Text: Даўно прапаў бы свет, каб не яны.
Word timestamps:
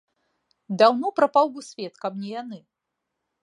Даўно 0.83 1.11
прапаў 1.21 1.53
бы 1.57 1.61
свет, 1.69 1.93
каб 2.07 2.13
не 2.23 2.29
яны. 2.41 2.59